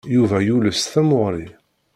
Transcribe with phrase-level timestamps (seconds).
[0.15, 1.47] Yuba yules tamuɣli.